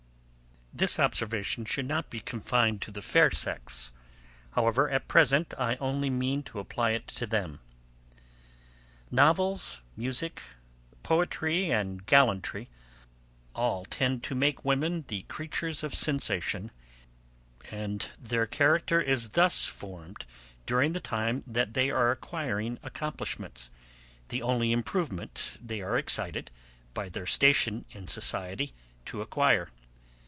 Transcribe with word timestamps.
This 0.73 0.99
observation 0.99 1.65
should 1.65 1.85
not 1.85 2.09
be 2.09 2.21
confined 2.21 2.81
to 2.83 2.91
the 2.91 3.01
FAIR 3.01 3.31
sex; 3.31 3.91
however, 4.51 4.89
at 4.89 5.09
present, 5.09 5.53
I 5.59 5.75
only 5.75 6.09
mean 6.09 6.43
to 6.43 6.59
apply 6.59 6.91
it 6.91 7.07
to 7.09 7.27
them. 7.27 7.59
Novels, 9.11 9.81
music, 9.97 10.41
poetry 11.03 11.71
and 11.71 12.03
gallantry, 12.05 12.69
all 13.53 13.83
tend 13.83 14.23
to 14.23 14.33
make 14.33 14.63
women 14.63 15.03
the 15.09 15.23
creatures 15.23 15.83
of 15.83 15.93
sensation, 15.93 16.71
and 17.69 18.09
their 18.17 18.47
character 18.47 19.01
is 19.01 19.31
thus 19.31 19.65
formed 19.65 20.25
during 20.65 20.93
the 20.93 21.01
time 21.01 21.41
they 21.45 21.91
are 21.91 22.11
acquiring 22.11 22.79
accomplishments, 22.81 23.69
the 24.29 24.41
only 24.41 24.71
improvement 24.71 25.57
they 25.61 25.81
are 25.81 25.97
excited, 25.97 26.49
by 26.93 27.09
their 27.09 27.27
station 27.27 27.83
in 27.91 28.07
society, 28.07 28.73
to 29.05 29.21
acquire. 29.21 29.69